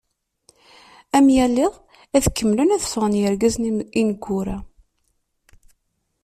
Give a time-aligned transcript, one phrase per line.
[1.17, 1.73] Am yal iḍ,
[2.15, 3.65] ad kemmlen ad fɣen yergazen
[4.01, 4.57] ineggura.